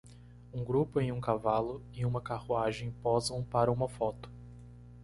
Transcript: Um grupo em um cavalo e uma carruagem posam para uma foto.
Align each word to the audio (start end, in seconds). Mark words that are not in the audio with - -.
Um 0.51 0.63
grupo 0.63 0.99
em 0.99 1.11
um 1.11 1.21
cavalo 1.21 1.79
e 1.93 2.03
uma 2.07 2.19
carruagem 2.19 2.89
posam 3.03 3.43
para 3.43 3.71
uma 3.71 3.87
foto. 3.87 4.31